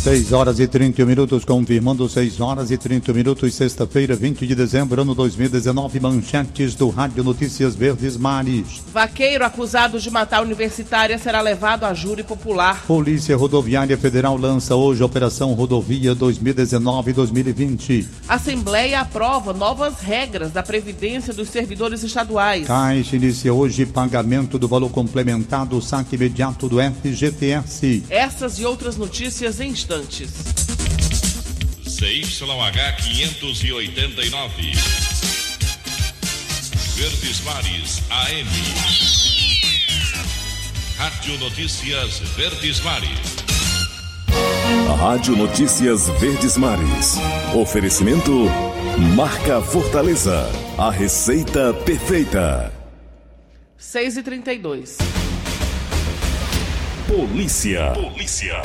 [0.00, 5.02] 6 horas e 31 minutos, confirmando 6 horas e 30 minutos, sexta-feira, 20 de dezembro,
[5.02, 8.80] ano 2019, manchetes do Rádio Notícias Verdes Mares.
[8.94, 12.82] Vaqueiro acusado de matar universitária será levado a júri popular.
[12.86, 18.06] Polícia Rodoviária Federal lança hoje a Operação Rodovia 2019-2020.
[18.26, 22.66] Assembleia aprova novas regras da Previdência dos servidores estaduais.
[22.66, 28.04] Caixa inicia hoje pagamento do valor complementar do saque imediato do FGTS.
[28.08, 29.89] Essas e outras notícias em instantes.
[31.84, 34.72] CYH 589.
[36.94, 38.46] Verdes Mares AM.
[40.96, 43.44] Rádio Notícias Verdes Mares.
[44.96, 47.16] Rádio Notícias Verdes Mares.
[47.52, 48.46] Oferecimento
[49.16, 50.48] Marca Fortaleza.
[50.78, 52.72] A receita perfeita.
[53.76, 54.98] 6 e 32
[57.08, 57.92] Polícia.
[57.92, 58.62] Polícia.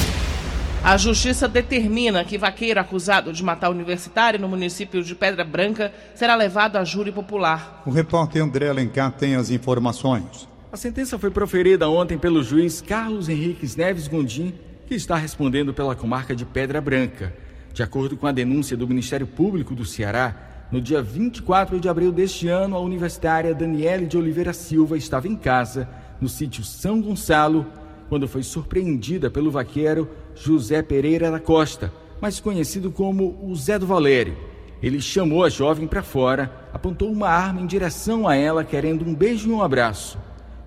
[0.86, 6.36] A justiça determina que vaqueiro acusado de matar universitário no município de Pedra Branca será
[6.36, 7.82] levado a júri popular.
[7.88, 10.48] O repórter André Alencar tem as informações.
[10.72, 14.54] A sentença foi proferida ontem pelo juiz Carlos Henriques Neves Gondim,
[14.86, 17.34] que está respondendo pela comarca de Pedra Branca.
[17.74, 22.12] De acordo com a denúncia do Ministério Público do Ceará, no dia 24 de abril
[22.12, 25.90] deste ano, a universitária Daniele de Oliveira Silva estava em casa,
[26.22, 27.66] no sítio São Gonçalo,
[28.08, 31.92] quando foi surpreendida pelo vaqueiro José Pereira da Costa,
[32.22, 34.38] mais conhecido como o Zé do Valério.
[34.84, 39.16] Ele chamou a jovem para fora, apontou uma arma em direção a ela, querendo um
[39.16, 40.18] beijo e um abraço.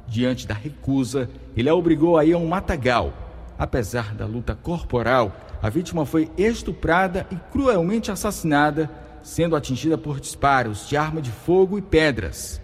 [0.07, 3.13] Diante da recusa, ele a obrigou a ir a um matagal.
[3.59, 8.91] Apesar da luta corporal, a vítima foi estuprada e cruelmente assassinada,
[9.23, 12.61] sendo atingida por disparos de arma de fogo e pedras.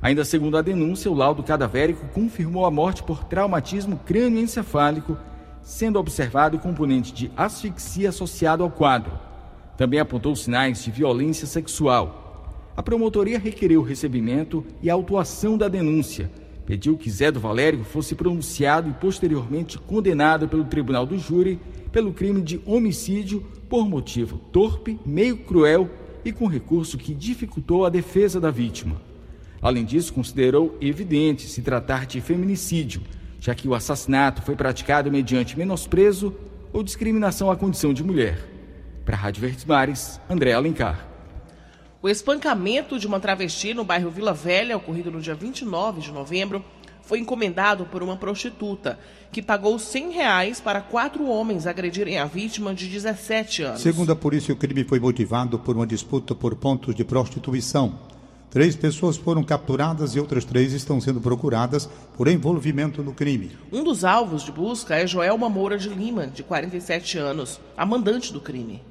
[0.00, 5.18] Ainda segundo a denúncia, o laudo cadavérico confirmou a morte por traumatismo crânioencefálico,
[5.66, 9.10] sendo observado o componente de asfixia associado ao quadro.
[9.76, 12.70] Também apontou sinais de violência sexual.
[12.76, 16.30] A promotoria requeriu o recebimento e autuação da denúncia.
[16.64, 21.58] Pediu que Zé do Valério fosse pronunciado e posteriormente condenado pelo tribunal do júri
[21.90, 25.90] pelo crime de homicídio por motivo torpe, meio cruel
[26.24, 29.02] e com recurso que dificultou a defesa da vítima.
[29.60, 33.02] Além disso, considerou evidente se tratar de feminicídio,
[33.46, 36.34] já que o assassinato foi praticado mediante menosprezo
[36.72, 38.40] ou discriminação à condição de mulher.
[39.04, 41.06] Para a Rádio Verdes Mares, André Alencar.
[42.02, 46.64] O espancamento de uma travesti no bairro Vila Velha, ocorrido no dia 29 de novembro,
[47.02, 48.98] foi encomendado por uma prostituta,
[49.30, 53.80] que pagou 100 reais para quatro homens agredirem a vítima de 17 anos.
[53.80, 58.15] Segundo a polícia, o crime foi motivado por uma disputa por pontos de prostituição.
[58.50, 63.50] Três pessoas foram capturadas e outras três estão sendo procuradas por envolvimento no crime.
[63.72, 68.32] Um dos alvos de busca é Joelma Moura de Lima, de 47 anos, a mandante
[68.32, 68.82] do crime.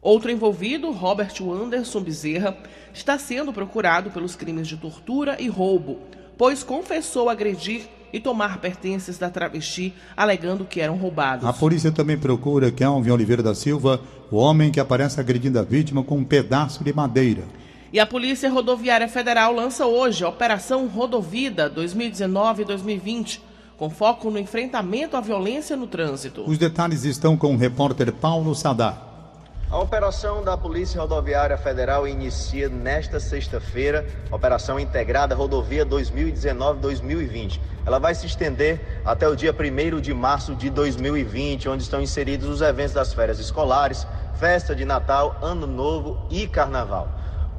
[0.00, 2.56] Outro envolvido, Robert Anderson Bezerra,
[2.94, 5.98] está sendo procurado pelos crimes de tortura e roubo,
[6.38, 11.44] pois confessou agredir e tomar pertences da travesti, alegando que eram roubados.
[11.44, 16.04] A polícia também procura Kelvin Oliveira da Silva, o homem que aparece agredindo a vítima
[16.04, 17.42] com um pedaço de madeira.
[17.92, 23.40] E a Polícia Rodoviária Federal lança hoje a Operação Rodovida 2019-2020,
[23.78, 26.42] com foco no enfrentamento à violência no trânsito.
[26.48, 29.04] Os detalhes estão com o repórter Paulo Sadar.
[29.70, 37.60] A operação da Polícia Rodoviária Federal inicia nesta sexta-feira, Operação Integrada Rodovia 2019-2020.
[37.84, 42.48] Ela vai se estender até o dia 1 de março de 2020, onde estão inseridos
[42.48, 44.06] os eventos das férias escolares,
[44.38, 47.08] festa de Natal, Ano Novo e Carnaval.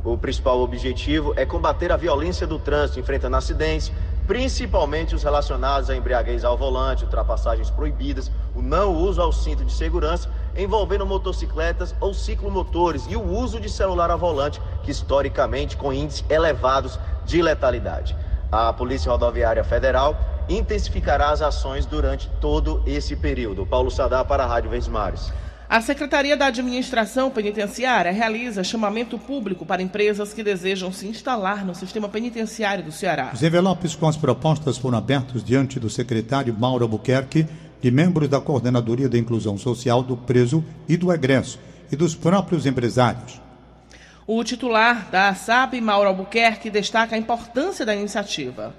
[0.04, 3.92] O principal objetivo é combater a violência do trânsito, enfrentando acidentes,
[4.26, 9.72] principalmente os relacionados à embriaguez ao volante, ultrapassagens proibidas, o não uso ao cinto de
[9.72, 15.94] segurança, envolvendo motocicletas ou ciclomotores e o uso de celular ao volante, que historicamente com
[15.94, 18.16] índices elevados de letalidade.
[18.52, 20.18] A Polícia Rodoviária Federal
[20.50, 23.66] intensificará as ações durante todo esse período.
[23.66, 25.32] Paulo Sadar para a Rádio Vesmares.
[25.70, 31.76] A Secretaria da Administração Penitenciária realiza chamamento público para empresas que desejam se instalar no
[31.76, 33.32] sistema penitenciário do Ceará.
[33.34, 37.46] Os envelopes com as propostas foram abertos diante do secretário Mauro Albuquerque,
[37.82, 41.60] de membros da Coordenadoria da Inclusão Social do Preso e do Egresso
[41.92, 43.42] e dos próprios empresários.
[44.26, 48.74] O titular da SAP, Mauro Albuquerque, destaca a importância da iniciativa.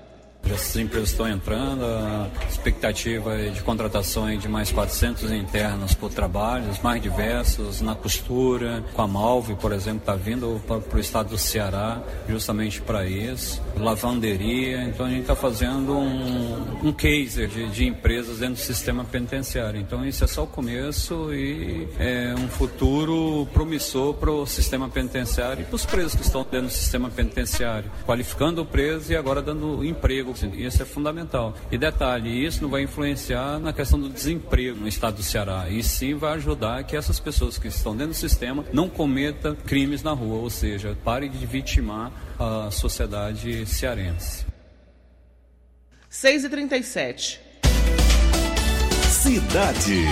[0.53, 6.79] Essas empresas estão entrando, a expectativa é de contratação de mais 400 internos por trabalhos
[6.81, 11.39] mais diversos, na costura, com a Malve, por exemplo, está vindo para o estado do
[11.39, 17.87] Ceará justamente para isso, lavanderia, então a gente está fazendo um, um case de, de
[17.87, 19.81] empresas dentro do sistema penitenciário.
[19.81, 25.63] Então isso é só o começo e é um futuro promissor para o sistema penitenciário
[25.63, 29.41] e para os presos que estão dentro do sistema penitenciário, qualificando o preso e agora
[29.43, 30.35] dando emprego.
[30.47, 31.55] Isso é fundamental.
[31.71, 35.83] E detalhe, isso não vai influenciar na questão do desemprego no estado do Ceará, e
[35.83, 40.13] sim vai ajudar que essas pessoas que estão dentro do sistema não cometam crimes na
[40.13, 44.47] rua, ou seja, parem de vitimar a sociedade cearense.
[46.09, 47.41] 6 e 37
[49.09, 50.05] Cidade.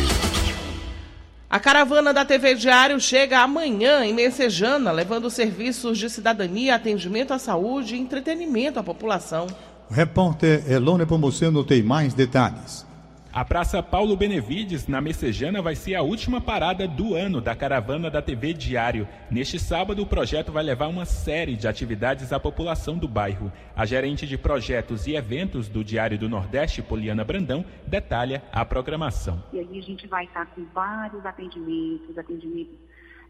[1.48, 7.38] A caravana da TV Diário chega amanhã em Messejana, levando serviços de cidadania, atendimento à
[7.38, 9.46] saúde e entretenimento à população.
[9.88, 12.84] O repórter Elone Pomuceno tem mais detalhes.
[13.32, 18.10] A Praça Paulo Benevides, na Messejana, vai ser a última parada do ano da caravana
[18.10, 19.06] da TV Diário.
[19.30, 23.52] Neste sábado, o projeto vai levar uma série de atividades à população do bairro.
[23.76, 29.40] A gerente de projetos e eventos do Diário do Nordeste, Poliana Brandão, detalha a programação.
[29.52, 32.74] E aí a gente vai estar com vários atendimentos, atendimentos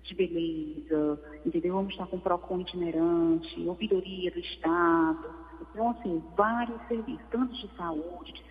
[0.04, 1.74] de beleza, entendeu?
[1.74, 5.45] Vamos estar com PROCON itinerante, ouvidoria do Estado.
[5.60, 8.42] Então, assim, vários serviços, tanto de saúde, de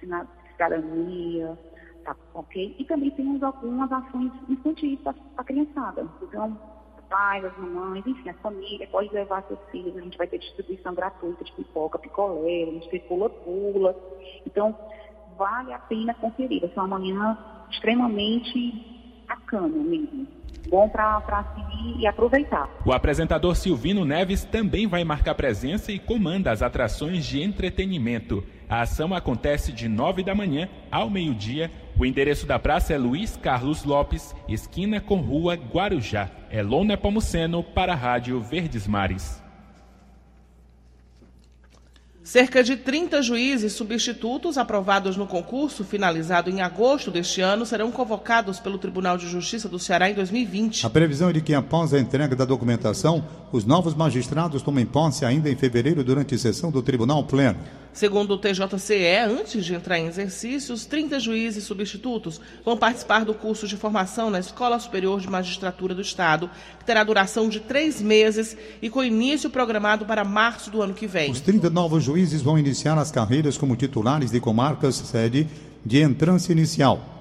[0.52, 1.58] cidadania,
[2.04, 2.76] tá ok?
[2.78, 6.08] E também temos algumas ações infantis para a criançada.
[6.22, 6.58] Então,
[7.10, 10.94] pais, as mamães, enfim, as famílias, pode levar seus filhos, a gente vai ter distribuição
[10.94, 13.96] gratuita de pipoca, picolé, a gente tem pula-pula.
[14.46, 14.76] Então,
[15.38, 16.62] vale a pena conferir.
[16.62, 17.38] Vai ser uma manhã
[17.70, 22.70] extremamente bacana mesmo bom para seguir e aproveitar.
[22.86, 28.44] O apresentador Silvino Neves também vai marcar presença e comanda as atrações de entretenimento.
[28.68, 31.72] A ação acontece de 9 da manhã ao meio-dia.
[31.98, 36.30] O endereço da praça é Luiz Carlos Lopes, esquina com rua Guarujá.
[36.50, 39.45] É Lona Pomuceno para a Rádio Verdes Mares.
[42.26, 48.60] Cerca de 30 juízes substitutos aprovados no concurso, finalizado em agosto deste ano, serão convocados
[48.60, 50.88] pelo Tribunal de Justiça do Ceará em 2020.
[50.88, 55.24] A previsão é de que, após a entrega da documentação, os novos magistrados tomem posse
[55.24, 57.60] ainda em fevereiro durante sessão do Tribunal Pleno.
[57.96, 63.34] Segundo o TJCE, antes de entrar em exercício, os 30 juízes substitutos vão participar do
[63.34, 68.02] curso de formação na Escola Superior de Magistratura do Estado, que terá duração de três
[68.02, 71.32] meses e com início programado para março do ano que vem.
[71.32, 75.48] Os 30 novos juízes vão iniciar as carreiras como titulares de comarcas sede
[75.86, 77.15] de entrância inicial.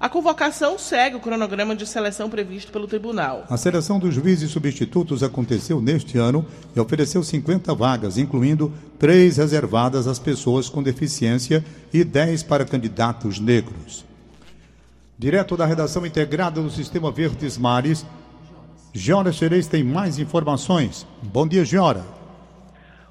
[0.00, 3.44] A convocação segue o cronograma de seleção previsto pelo tribunal.
[3.50, 10.06] A seleção dos juízes substitutos aconteceu neste ano e ofereceu 50 vagas, incluindo três reservadas
[10.06, 11.62] às pessoas com deficiência
[11.92, 14.02] e 10 para candidatos negros.
[15.18, 18.06] Direto da redação integrada do Sistema Verdes Mares,
[18.94, 21.06] Giora Xerez tem mais informações.
[21.22, 22.19] Bom dia, Giora.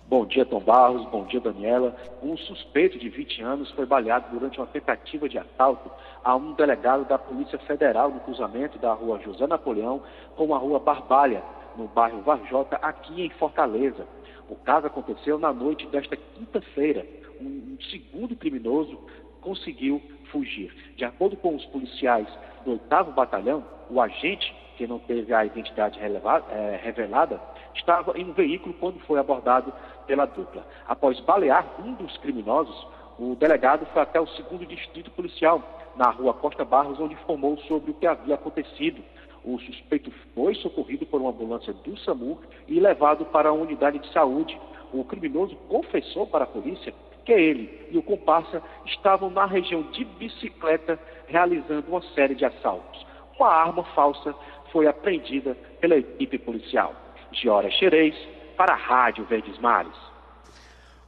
[0.10, 1.06] Bom dia, Tom Barros.
[1.12, 1.96] Bom dia, Daniela.
[2.24, 5.88] Um suspeito de 20 anos foi baleado durante uma tentativa de assalto
[6.24, 10.02] a um delegado da Polícia Federal no cruzamento da rua José Napoleão
[10.36, 11.44] com a rua Barbalha,
[11.78, 14.08] no bairro Varjota, aqui em Fortaleza.
[14.50, 17.06] O caso aconteceu na noite desta quinta-feira.
[17.40, 19.00] Um segundo criminoso
[19.42, 20.02] conseguiu
[20.32, 20.74] fugir.
[20.96, 22.28] De acordo com os policiais
[22.66, 27.40] do 8 Batalhão, o agente, que não teve a identidade é, revelada,
[27.80, 29.74] estava em um veículo quando foi abordado
[30.06, 30.66] pela dupla.
[30.88, 32.88] Após balear um dos criminosos,
[33.18, 35.62] o delegado foi até o segundo distrito policial,
[35.96, 39.02] na rua Costa Barros, onde informou sobre o que havia acontecido.
[39.44, 44.12] O suspeito foi socorrido por uma ambulância do SAMU e levado para a unidade de
[44.14, 44.60] saúde.
[44.94, 46.94] O criminoso confessou para a polícia
[47.26, 53.06] que ele e o comparsa estavam na região de bicicleta realizando uma série de assaltos.
[53.38, 54.34] Uma arma falsa
[54.72, 56.94] foi apreendida pela equipe policial.
[57.32, 58.16] Giora Xerez,
[58.58, 59.94] para a Rádio Verdes Mares.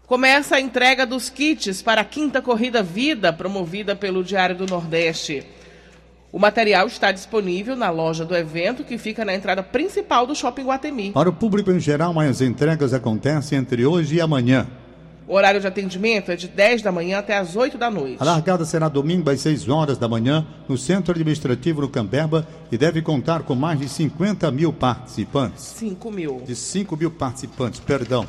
[0.05, 5.45] Começa a entrega dos kits para a quinta corrida Vida, promovida pelo Diário do Nordeste.
[6.31, 10.63] O material está disponível na loja do evento, que fica na entrada principal do Shopping
[10.63, 11.11] Guatemi.
[11.11, 14.67] Para o público em geral, as entregas acontecem entre hoje e amanhã.
[15.31, 18.17] O horário de atendimento é de 10 da manhã até as 8 da noite.
[18.19, 22.77] A largada será domingo às 6 horas da manhã no Centro Administrativo no Cambeba e
[22.77, 25.63] deve contar com mais de 50 mil participantes.
[25.63, 26.41] 5 mil.
[26.45, 28.27] De 5 mil participantes, perdão.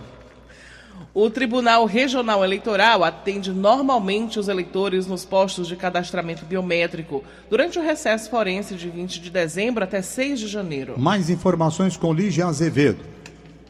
[1.13, 7.83] O Tribunal Regional Eleitoral atende normalmente os eleitores nos postos de cadastramento biométrico durante o
[7.83, 10.95] recesso forense de 20 de dezembro até 6 de janeiro.
[10.97, 13.01] Mais informações com Lígia Azevedo.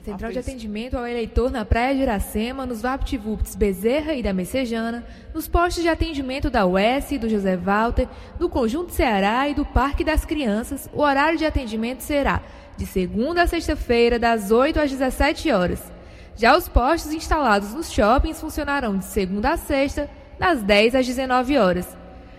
[0.03, 5.07] Central de atendimento ao eleitor na Praia de Iracema, nos VaptVupts Bezerra e da Messejana,
[5.33, 10.03] nos postos de atendimento da UES, do José Walter, do Conjunto Ceará e do Parque
[10.03, 12.43] das Crianças, o horário de atendimento será
[12.77, 15.93] de segunda a sexta-feira, das 8 às 17 horas.
[16.35, 21.57] Já os postos instalados nos shoppings funcionarão de segunda a sexta, das 10 às 19
[21.57, 21.97] horas.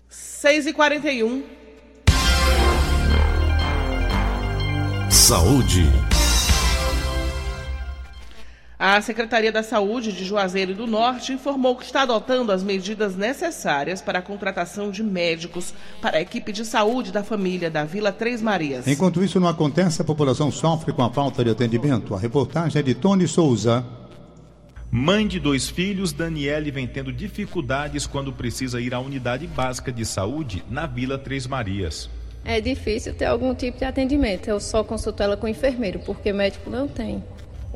[0.09, 1.43] 6 e 41
[5.11, 6.08] Saúde.
[8.81, 14.01] A Secretaria da Saúde de Juazeiro do Norte informou que está adotando as medidas necessárias
[14.01, 18.41] para a contratação de médicos para a equipe de saúde da família da Vila Três
[18.41, 18.87] Marias.
[18.87, 22.15] Enquanto isso não acontece, a população sofre com a falta de atendimento.
[22.15, 23.85] A reportagem é de Tony Souza.
[24.93, 30.05] Mãe de dois filhos, Daniele vem tendo dificuldades quando precisa ir à unidade básica de
[30.05, 32.09] saúde na Vila Três Marias.
[32.45, 34.47] É difícil ter algum tipo de atendimento.
[34.47, 37.25] Eu só consulto ela com enfermeiro, porque médico não tem.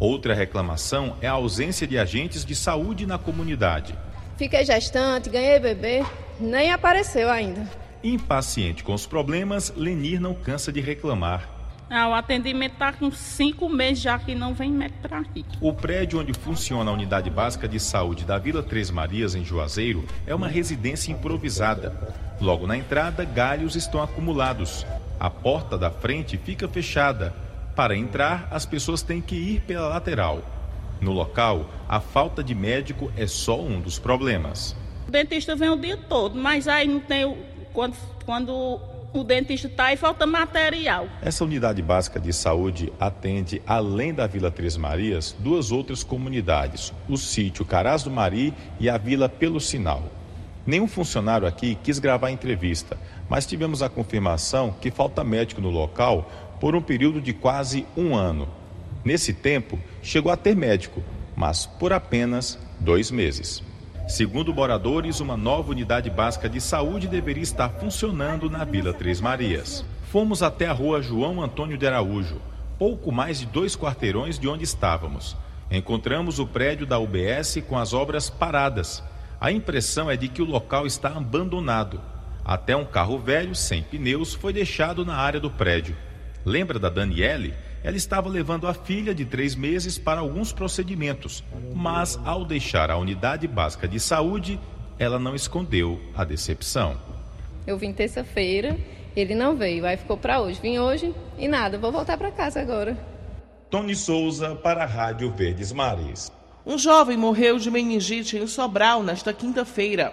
[0.03, 3.97] Outra reclamação é a ausência de agentes de saúde na comunidade.
[4.37, 6.05] Fiquei gestante, ganhei bebê,
[6.41, 7.71] nem apareceu ainda.
[8.03, 11.49] Impaciente com os problemas, Lenir não cansa de reclamar.
[11.89, 15.45] Ah, o atendimento está com cinco meses já que não vem médico para aqui.
[15.61, 20.05] O prédio onde funciona a unidade básica de saúde da Vila Três Marias, em Juazeiro,
[20.27, 22.13] é uma residência improvisada.
[22.41, 24.85] Logo na entrada, galhos estão acumulados.
[25.21, 27.33] A porta da frente fica fechada
[27.75, 30.43] para entrar, as pessoas têm que ir pela lateral.
[31.01, 34.77] No local, a falta de médico é só um dos problemas.
[35.09, 37.37] O dentista vem o dia todo, mas aí não tem
[37.73, 38.81] quando, quando
[39.13, 41.09] o dentista está aí falta material.
[41.21, 47.17] Essa unidade básica de saúde atende, além da Vila Três Marias, duas outras comunidades: o
[47.17, 50.05] sítio Caraz do Mari e a Vila Pelo Sinal.
[50.65, 52.97] Nenhum funcionário aqui quis gravar a entrevista,
[53.29, 56.31] mas tivemos a confirmação que falta médico no local
[56.63, 58.49] por um período de quase um ano.
[59.05, 61.03] Nesse tempo, chegou a ter médico,
[61.35, 63.61] mas por apenas dois meses.
[64.07, 69.85] Segundo moradores, uma nova unidade básica de saúde deveria estar funcionando na Vila Três Marias.
[70.05, 72.41] Fomos até a rua João Antônio de Araújo,
[72.79, 75.37] pouco mais de dois quarteirões de onde estávamos.
[75.69, 79.03] Encontramos o prédio da UBS com as obras paradas.
[79.41, 82.01] A impressão é de que o local está abandonado.
[82.45, 85.97] Até um carro velho, sem pneus, foi deixado na área do prédio.
[86.45, 87.55] Lembra da Daniele?
[87.85, 91.43] Ela estava levando a filha de três meses para alguns procedimentos,
[91.75, 94.59] mas ao deixar a unidade básica de saúde,
[94.99, 96.97] ela não escondeu a decepção.
[97.67, 98.77] Eu vim terça-feira,
[99.17, 100.61] ele não veio, aí ficou para hoje.
[100.61, 102.97] Vim hoje e nada, vou voltar para casa agora.
[103.71, 106.31] Tony Souza para a Rádio Verdes Mares.
[106.65, 110.13] Um jovem morreu de meningite em Sobral nesta quinta-feira.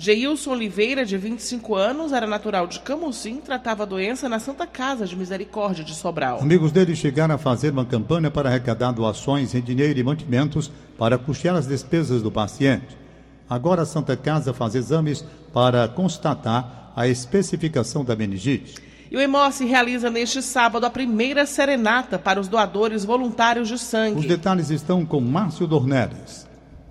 [0.00, 5.04] Geilson Oliveira, de 25 anos, era natural de Camusim, tratava a doença na Santa Casa
[5.06, 6.40] de Misericórdia de Sobral.
[6.40, 11.18] Amigos dele chegaram a fazer uma campanha para arrecadar doações em dinheiro e mantimentos para
[11.18, 12.96] custear as despesas do paciente.
[13.48, 18.76] Agora a Santa Casa faz exames para constatar a especificação da meningite.
[19.10, 24.20] E o Emoce realiza neste sábado a primeira serenata para os doadores voluntários de sangue.
[24.20, 26.48] Os detalhes estão com Márcio Dornelles.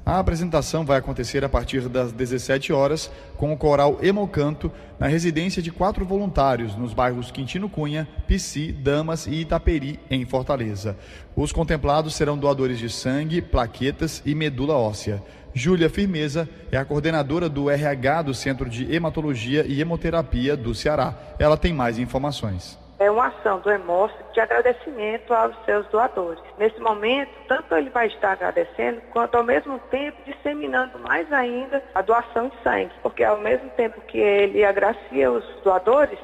[0.10, 5.62] A apresentação vai acontecer a partir das 17 horas com o coral Hemocanto na residência
[5.62, 10.98] de quatro voluntários nos bairros Quintino Cunha, Pici, Damas e Itaperi, em Fortaleza.
[11.36, 15.22] Os contemplados serão doadores de sangue, plaquetas e medula óssea.
[15.54, 21.16] Júlia Firmeza é a coordenadora do RH do Centro de Hematologia e Hemoterapia do Ceará.
[21.38, 26.42] Ela tem mais informações é uma ação do EMOS de agradecimento aos seus doadores.
[26.58, 32.02] Nesse momento, tanto ele vai estar agradecendo, quanto ao mesmo tempo disseminando mais ainda a
[32.02, 36.20] doação de sangue, porque ao mesmo tempo que ele agracia os doadores,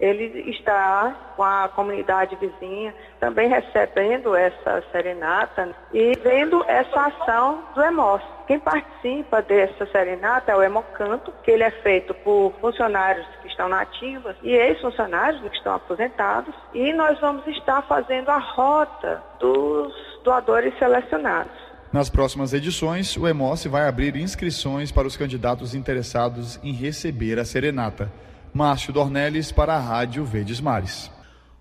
[0.00, 7.82] ele está com a comunidade vizinha também recebendo essa serenata e vendo essa ação do
[7.82, 8.22] EMOS.
[8.46, 13.68] Quem participa dessa serenata é o Hemocanto, que ele é feito por funcionários que estão
[13.68, 16.54] nativos e ex-funcionários que estão aposentados.
[16.74, 21.64] E nós vamos estar fazendo a rota dos doadores selecionados.
[21.90, 27.44] Nas próximas edições, o EMOS vai abrir inscrições para os candidatos interessados em receber a
[27.44, 28.10] serenata.
[28.54, 31.10] Márcio Dornelles para a Rádio Verdes Mares.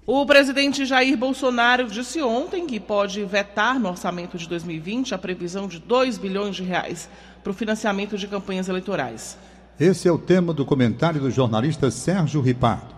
[0.05, 5.67] O presidente Jair Bolsonaro disse ontem que pode vetar no orçamento de 2020 a previsão
[5.67, 7.09] de 2 bilhões de reais
[7.41, 9.35] para o financiamento de campanhas eleitorais.
[9.79, 12.93] Esse é o tema do comentário do jornalista Sérgio Ripardo.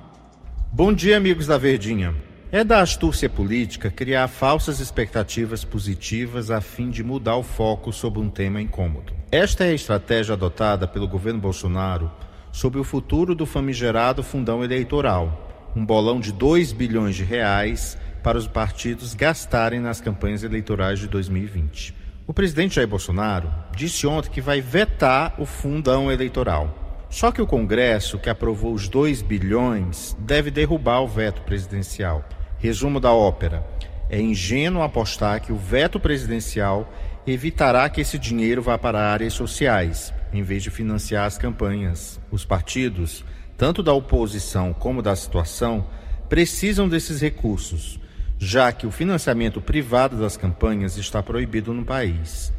[0.73, 2.13] Bom dia, amigos da Verdinha.
[2.51, 8.19] É da astúcia política criar falsas expectativas positivas a fim de mudar o foco sobre
[8.19, 9.13] um tema incômodo.
[9.31, 12.11] Esta é a estratégia adotada pelo governo Bolsonaro
[12.55, 18.37] sobre o futuro do famigerado fundão eleitoral, um bolão de 2 bilhões de reais para
[18.37, 21.93] os partidos gastarem nas campanhas eleitorais de 2020.
[22.25, 27.05] O presidente Jair Bolsonaro disse ontem que vai vetar o fundão eleitoral.
[27.09, 32.23] Só que o Congresso, que aprovou os 2 bilhões, deve derrubar o veto presidencial.
[32.57, 33.67] Resumo da ópera:
[34.09, 36.89] é ingênuo apostar que o veto presidencial
[37.27, 42.19] evitará que esse dinheiro vá para áreas sociais, em vez de financiar as campanhas.
[42.31, 43.23] Os partidos,
[43.57, 45.87] tanto da oposição como da situação,
[46.27, 47.99] precisam desses recursos,
[48.37, 52.53] já que o financiamento privado das campanhas está proibido no país.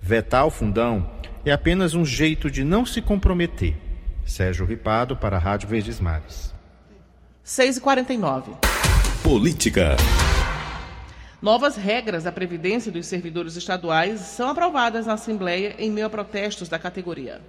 [0.00, 1.10] Vetar o fundão
[1.44, 3.76] é apenas um jeito de não se comprometer.
[4.24, 6.54] Sérgio Ripado para a Rádio Verdes Mares.
[7.44, 8.56] 6h49.
[9.22, 9.96] Política.
[11.42, 16.68] Novas regras da Previdência dos servidores estaduais são aprovadas na Assembleia em meio a protestos
[16.68, 17.40] da categoria.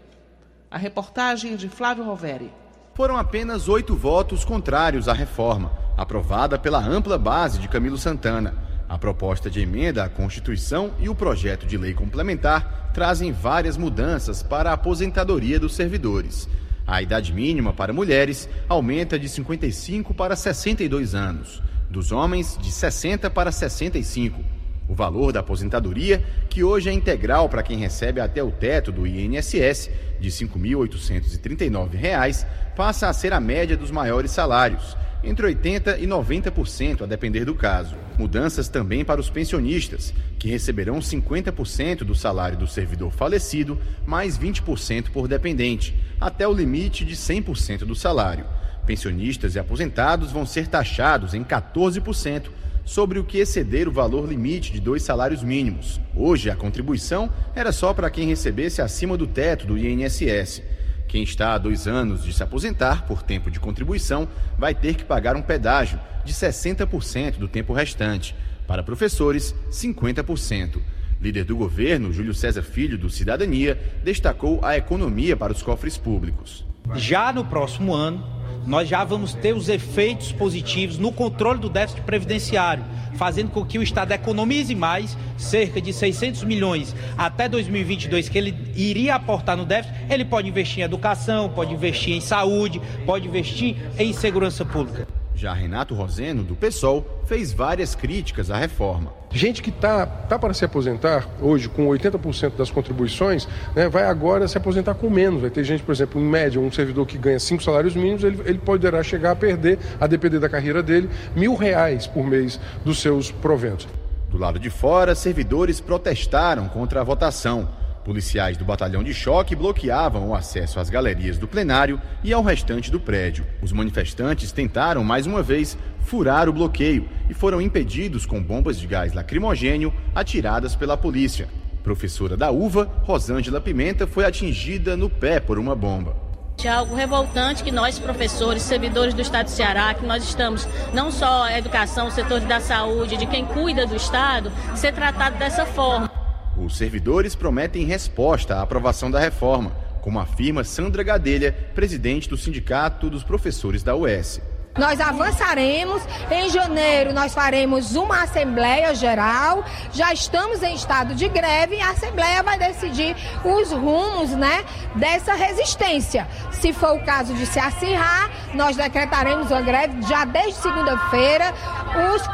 [0.69, 2.50] A reportagem de Flávio Roveri.
[2.95, 8.55] Foram apenas oito votos contrários à reforma, aprovada pela ampla base de Camilo Santana.
[8.88, 14.41] A proposta de emenda à Constituição e o projeto de lei complementar trazem várias mudanças
[14.41, 16.48] para a aposentadoria dos servidores.
[16.88, 23.29] A idade mínima para mulheres aumenta de 55 para 62 anos dos homens de 60
[23.29, 24.43] para 65.
[24.88, 29.05] O valor da aposentadoria, que hoje é integral para quem recebe até o teto do
[29.05, 36.07] INSS, de R$ 5.839, passa a ser a média dos maiores salários, entre 80% e
[36.07, 37.95] 90%, a depender do caso.
[38.17, 45.12] Mudanças também para os pensionistas, que receberão 50% do salário do servidor falecido, mais 20%
[45.12, 48.45] por dependente, até o limite de 100% do salário.
[48.91, 52.50] Pensionistas e aposentados vão ser taxados em 14%
[52.83, 56.01] sobre o que exceder o valor limite de dois salários mínimos.
[56.13, 60.61] Hoje, a contribuição era só para quem recebesse acima do teto do INSS.
[61.07, 65.05] Quem está há dois anos de se aposentar por tempo de contribuição vai ter que
[65.05, 68.35] pagar um pedágio de 60% do tempo restante.
[68.68, 70.81] Para professores, 50%.
[71.22, 76.66] Líder do governo, Júlio César Filho, do Cidadania, destacou a economia para os cofres públicos.
[76.96, 82.01] Já no próximo ano, nós já vamos ter os efeitos positivos no controle do déficit
[82.01, 82.83] previdenciário,
[83.15, 88.55] fazendo com que o Estado economize mais, cerca de 600 milhões até 2022, que ele
[88.75, 89.95] iria aportar no déficit.
[90.09, 95.07] Ele pode investir em educação, pode investir em saúde, pode investir em segurança pública.
[95.35, 99.21] Já Renato Roseno, do PSOL, fez várias críticas à reforma.
[99.33, 104.46] Gente que está tá para se aposentar hoje com 80% das contribuições, né, vai agora
[104.48, 105.41] se aposentar com menos.
[105.41, 108.41] Vai ter gente, por exemplo, em média, um servidor que ganha cinco salários mínimos, ele,
[108.46, 113.00] ele poderá chegar a perder, a depender da carreira dele, mil reais por mês dos
[113.00, 113.87] seus proventos.
[114.29, 117.80] Do lado de fora, servidores protestaram contra a votação.
[118.03, 122.90] Policiais do batalhão de choque bloqueavam o acesso às galerias do plenário e ao restante
[122.90, 123.46] do prédio.
[123.61, 128.87] Os manifestantes tentaram, mais uma vez, furar o bloqueio e foram impedidos com bombas de
[128.87, 131.48] gás lacrimogênio atiradas pela polícia.
[131.83, 136.16] Professora da UVA, Rosângela Pimenta, foi atingida no pé por uma bomba.
[136.64, 141.11] É algo revoltante que nós, professores, servidores do Estado do Ceará, que nós estamos, não
[141.11, 145.66] só a educação, o setor da saúde, de quem cuida do Estado, ser tratado dessa
[145.66, 146.21] forma.
[146.63, 153.09] Os servidores prometem resposta à aprovação da reforma, como afirma Sandra Gadelha, presidente do Sindicato
[153.09, 154.39] dos Professores da UES.
[154.77, 156.01] Nós avançaremos.
[156.29, 159.64] Em janeiro, nós faremos uma Assembleia Geral.
[159.92, 164.64] Já estamos em estado de greve e a Assembleia vai decidir os rumos né,
[164.96, 166.27] dessa resistência.
[166.51, 171.53] Se for o caso de se acirrar, nós decretaremos uma greve já desde segunda-feira.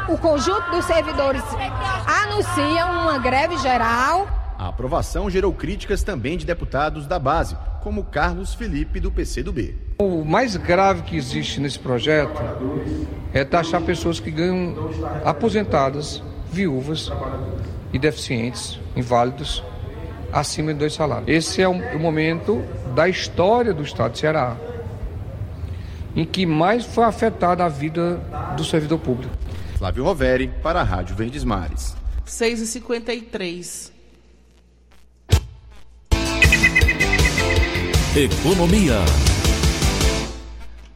[0.08, 1.42] O conjunto dos servidores
[2.22, 4.28] anunciam uma greve geral.
[4.58, 7.56] A aprovação gerou críticas também de deputados da base,
[7.88, 9.74] como Carlos Felipe, do PCdoB.
[9.98, 12.38] O mais grave que existe nesse projeto
[13.32, 14.74] é taxar pessoas que ganham
[15.24, 16.22] aposentadas,
[16.52, 17.10] viúvas
[17.90, 19.64] e deficientes, inválidos,
[20.30, 21.30] acima de dois salários.
[21.30, 22.62] Esse é o momento
[22.94, 24.54] da história do Estado de Ceará
[26.14, 28.20] em que mais foi afetada a vida
[28.54, 29.34] do servidor público.
[29.78, 31.96] Flávio Roveri, para a Rádio Verdes Mares.
[32.26, 33.97] 6h53.
[38.18, 38.94] Economia.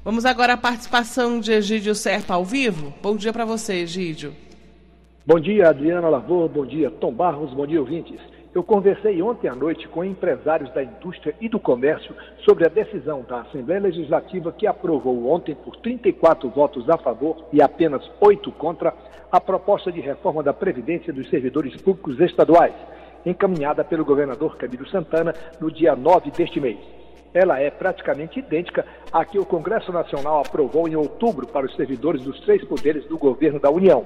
[0.05, 2.93] Vamos agora à participação de Egídio Serpa ao vivo.
[3.01, 4.35] Bom dia para você, Egídio.
[5.25, 6.49] Bom dia, Adriana Lavor.
[6.49, 7.55] Bom dia, Tom Barros.
[7.55, 8.19] Bom dia, ouvintes.
[8.53, 12.13] Eu conversei ontem à noite com empresários da indústria e do comércio
[12.45, 17.63] sobre a decisão da Assembleia Legislativa que aprovou ontem, por 34 votos a favor e
[17.63, 18.93] apenas 8 contra,
[19.31, 22.75] a proposta de reforma da Previdência dos servidores públicos estaduais,
[23.25, 27.02] encaminhada pelo governador Camilo Santana no dia 9 deste mês.
[27.35, 32.23] Ela é praticamente idêntica à que o Congresso Nacional aprovou em outubro para os servidores
[32.23, 34.05] dos três poderes do governo da União.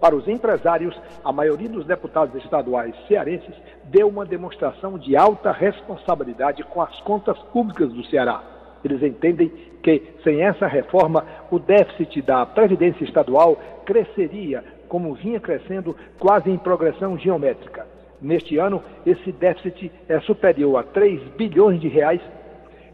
[0.00, 3.54] Para os empresários, a maioria dos deputados estaduais cearenses
[3.84, 8.42] deu uma demonstração de alta responsabilidade com as contas públicas do Ceará.
[8.82, 9.52] Eles entendem
[9.82, 16.56] que, sem essa reforma, o déficit da Previdência Estadual cresceria, como vinha crescendo, quase em
[16.56, 17.86] progressão geométrica.
[18.20, 22.20] Neste ano, esse déficit é superior a 3 bilhões de reais.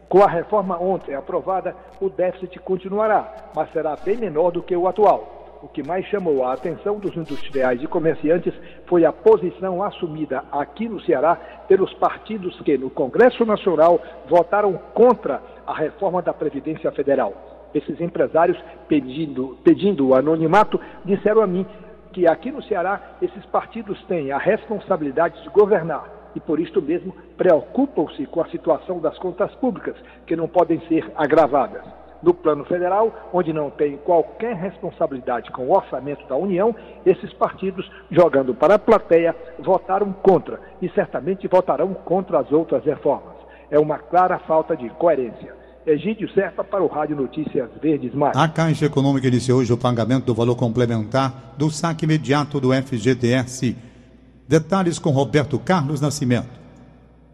[0.09, 4.87] Com a reforma ontem aprovada, o déficit continuará, mas será bem menor do que o
[4.87, 5.59] atual.
[5.61, 8.53] O que mais chamou a atenção dos industriais e comerciantes
[8.85, 11.35] foi a posição assumida aqui no Ceará
[11.67, 17.33] pelos partidos que, no Congresso Nacional, votaram contra a reforma da Previdência Federal.
[17.73, 21.65] Esses empresários, pedindo, pedindo o anonimato, disseram a mim
[22.13, 27.13] que aqui no Ceará esses partidos têm a responsabilidade de governar e, por isto mesmo,
[27.35, 29.95] preocupam-se com a situação das contas públicas,
[30.27, 31.81] que não podem ser agravadas
[32.21, 37.89] no plano federal, onde não tem qualquer responsabilidade com o orçamento da União, esses partidos,
[38.09, 43.35] jogando para a plateia, votaram contra e certamente votarão contra as outras reformas.
[43.69, 45.55] É uma clara falta de coerência.
[45.85, 48.35] Egídio Serpa para o Rádio Notícias Verdes Mais.
[48.35, 53.75] A Caixa Econômica iniciou hoje o pagamento do valor complementar do saque imediato do FGTS.
[54.47, 56.57] Detalhes com Roberto Carlos Nascimento.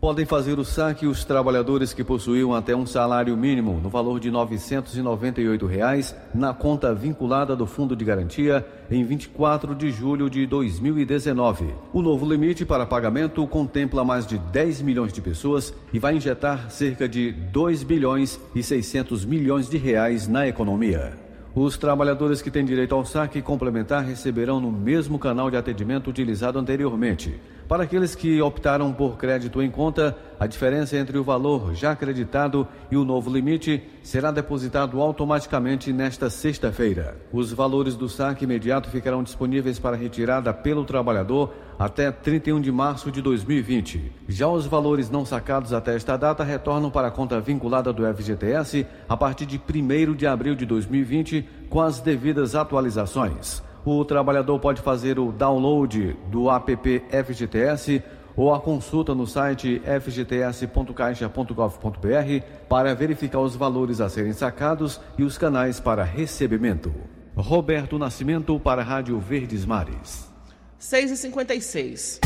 [0.02, 4.30] Podem fazer o saque os trabalhadores que possuíam até um salário mínimo no valor de
[4.30, 11.74] 998 reais, na conta vinculada do Fundo de Garantia em 24 de julho de 2019.
[11.94, 16.70] O novo limite para pagamento contempla mais de 10 milhões de pessoas e vai injetar
[16.70, 21.23] cerca de 2 bilhões e 600 milhões de reais na economia.
[21.56, 26.58] Os trabalhadores que têm direito ao saque complementar receberão no mesmo canal de atendimento utilizado
[26.58, 27.40] anteriormente.
[27.68, 32.68] Para aqueles que optaram por crédito em conta, a diferença entre o valor já acreditado
[32.92, 37.16] e o novo limite será depositado automaticamente nesta sexta-feira.
[37.32, 43.10] Os valores do saque imediato ficarão disponíveis para retirada pelo trabalhador até 31 de março
[43.10, 44.12] de 2020.
[44.28, 48.86] Já os valores não sacados até esta data retornam para a conta vinculada do FGTS
[49.08, 54.82] a partir de 1 de abril de 2020, com as devidas atualizações o trabalhador pode
[54.82, 58.02] fazer o download do app FGTS
[58.36, 65.38] ou a consulta no site fgts.caixa.gov.br para verificar os valores a serem sacados e os
[65.38, 66.94] canais para recebimento.
[67.36, 70.32] Roberto Nascimento para a Rádio Verdes Mares.
[70.80, 72.20] 6h56.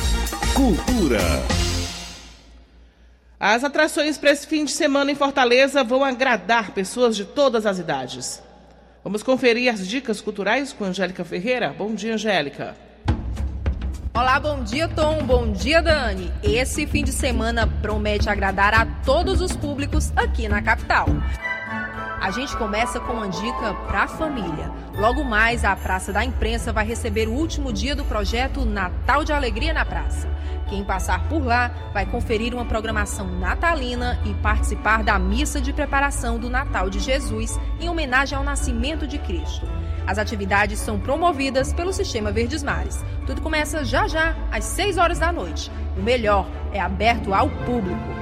[0.53, 1.19] Cultura.
[3.39, 7.77] As atrações para esse fim de semana em Fortaleza vão agradar pessoas de todas as
[7.77, 8.41] idades.
[9.07, 11.73] Vamos conferir as dicas culturais com Angélica Ferreira.
[11.77, 12.75] Bom dia, Angélica.
[14.13, 15.23] Olá, bom dia, Tom.
[15.23, 16.29] Bom dia, Dani.
[16.43, 21.05] Esse fim de semana promete agradar a todos os públicos aqui na capital.
[22.19, 24.71] A gente começa com uma dica para a família.
[24.95, 29.31] Logo mais, a Praça da Imprensa vai receber o último dia do projeto Natal de
[29.31, 30.27] Alegria na Praça.
[30.67, 36.37] Quem passar por lá vai conferir uma programação natalina e participar da missa de preparação
[36.37, 39.65] do Natal de Jesus em homenagem ao nascimento de Cristo.
[40.05, 43.05] As atividades são promovidas pelo Sistema Verdes Mares.
[43.25, 45.71] Tudo começa já já, às 6 horas da noite.
[45.97, 48.17] O melhor é aberto ao público.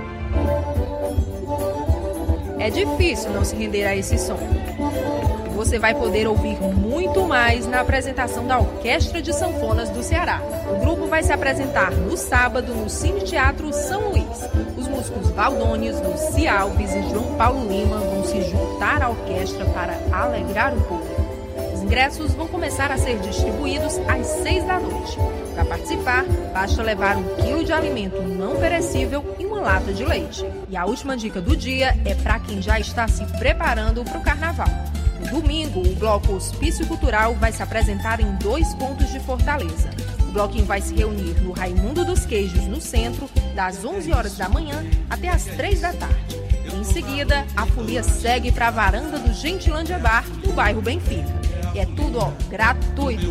[2.60, 4.38] É difícil não se render a esse som
[5.56, 10.42] você vai poder ouvir muito mais na apresentação da Orquestra de Sanfonas do Ceará.
[10.70, 14.26] O grupo vai se apresentar no sábado no Cine Teatro São Luís.
[14.78, 19.98] Os músicos Valdônios, Luci Alves e João Paulo Lima vão se juntar à orquestra para
[20.12, 21.05] alegrar o público.
[21.86, 25.18] Os ingressos vão começar a ser distribuídos às 6 da noite.
[25.54, 30.44] Para participar, basta levar um quilo de alimento não perecível e uma lata de leite.
[30.68, 34.24] E a última dica do dia é para quem já está se preparando para o
[34.24, 34.68] carnaval.
[35.20, 39.92] No domingo, o bloco Hospício Cultural vai se apresentar em dois pontos de Fortaleza.
[40.28, 44.50] O bloquinho vai se reunir no Raimundo dos Queijos, no centro, das 11 horas da
[44.50, 46.42] manhã até as 3 da tarde.
[46.74, 51.45] Em seguida, a folia segue para a varanda do Gentilândia Bar, no bairro Benfica.
[51.76, 53.26] E é tudo ó, gratuito.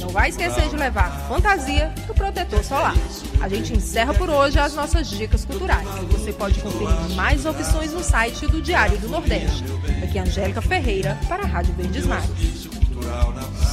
[0.00, 2.96] Não vai esquecer de levar fantasia e o protetor solar.
[3.40, 5.86] A gente encerra por hoje as nossas dicas culturais.
[6.10, 9.62] Você pode conferir mais opções no site do Diário do Nordeste.
[10.02, 12.68] Aqui é Angélica Ferreira para a Rádio Verdes Mares.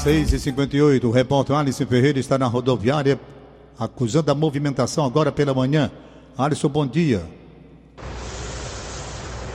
[0.03, 3.19] 6 e 58 o repórter Alisson Ferreira está na rodoviária
[3.79, 5.89] acusando a movimentação agora pela manhã.
[6.37, 7.40] Alisson, bom dia.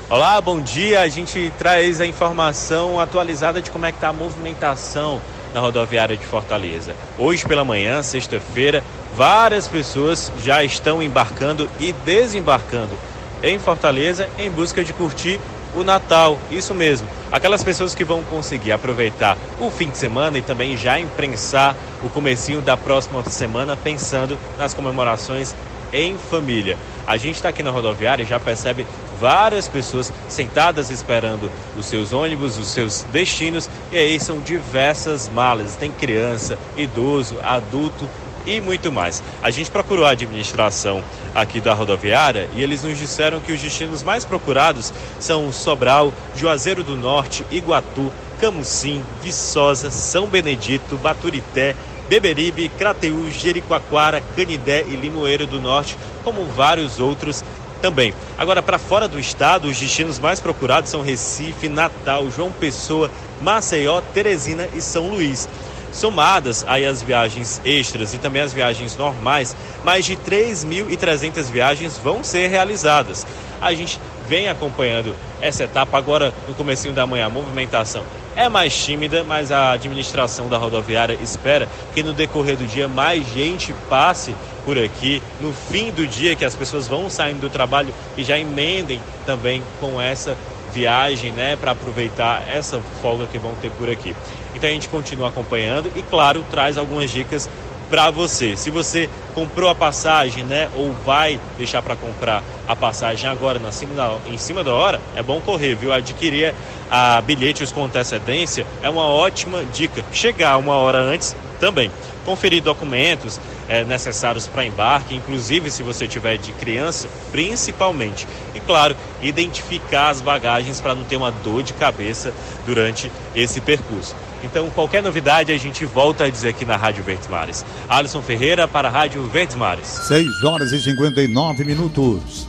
[0.09, 1.01] Olá, bom dia.
[1.01, 5.21] A gente traz a informação atualizada de como é que está a movimentação
[5.53, 6.95] na rodoviária de Fortaleza.
[7.19, 8.85] Hoje pela manhã, sexta-feira,
[9.16, 12.97] várias pessoas já estão embarcando e desembarcando
[13.42, 15.40] em Fortaleza em busca de curtir
[15.75, 16.38] o Natal.
[16.53, 17.09] Isso mesmo.
[17.33, 22.09] Aquelas pessoas que vão conseguir aproveitar o fim de semana e também já imprensar o
[22.09, 25.53] comecinho da próxima semana pensando nas comemorações
[25.92, 26.79] em família.
[27.07, 28.87] A gente está aqui na rodoviária e já percebe
[29.21, 35.77] várias pessoas sentadas esperando os seus ônibus, os seus destinos, e aí são diversas malas.
[35.77, 38.09] Tem criança, idoso, adulto
[38.47, 39.23] e muito mais.
[39.42, 41.03] A gente procurou a administração
[41.35, 46.83] aqui da rodoviária e eles nos disseram que os destinos mais procurados são Sobral, Juazeiro
[46.83, 51.75] do Norte, Iguatu, Camucim, Viçosa, São Benedito, Baturité,
[52.09, 57.45] Beberibe, Crateús, Jericoacoara, Canidé e Limoeiro do Norte, como vários outros
[57.83, 58.14] também.
[58.38, 64.01] Agora, para fora do estado, os destinos mais procurados são Recife, Natal, João Pessoa, Maceió,
[64.01, 65.49] Teresina e São Luís.
[65.92, 72.23] Somadas aí as viagens extras e também as viagens normais, mais de 3.300 viagens vão
[72.23, 73.27] ser realizadas.
[73.61, 78.05] A gente vem acompanhando essa etapa agora no comecinho da manhã, a movimentação
[78.37, 83.27] é mais tímida, mas a administração da rodoviária espera que no decorrer do dia mais
[83.27, 87.92] gente passe por aqui, no fim do dia que as pessoas vão saindo do trabalho
[88.16, 90.37] e já emendem também com essa
[90.72, 94.14] viagem, né, para aproveitar essa folga que vão ter por aqui.
[94.55, 97.49] Então a gente continua acompanhando e, claro, traz algumas dicas
[97.88, 98.57] para você.
[98.57, 103.70] Se você comprou a passagem, né, ou vai deixar para comprar a passagem agora na
[103.70, 105.92] cima em cima da hora, é bom correr, viu?
[105.92, 106.55] Adquirir
[106.90, 110.05] a bilhetes com antecedência é uma ótima dica.
[110.12, 111.90] Chegar uma hora antes também.
[112.25, 118.27] Conferir documentos é, necessários para embarque, inclusive se você tiver de criança, principalmente.
[118.55, 122.33] E claro, identificar as bagagens para não ter uma dor de cabeça
[122.64, 124.14] durante esse percurso.
[124.42, 127.64] Então, qualquer novidade a gente volta a dizer aqui na Rádio Verdes Mares.
[127.88, 129.87] Alisson Ferreira para a Rádio Verdes Mares.
[129.87, 132.46] 6 horas e 59 minutos.